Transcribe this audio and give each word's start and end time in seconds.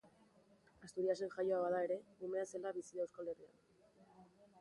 Asturiasen 0.85 1.29
jaioa 1.35 1.59
bada 1.63 1.81
ere, 1.87 1.97
umea 2.29 2.47
zela 2.53 2.73
bizi 2.79 2.99
da 3.01 3.05
Euskal 3.05 3.31
Herrian. 3.35 3.61